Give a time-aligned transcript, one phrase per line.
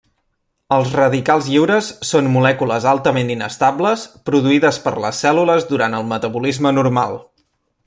[0.77, 7.23] Els radicals lliures són molècules altament inestables produïdes per les cèl·lules durant el metabolisme normal.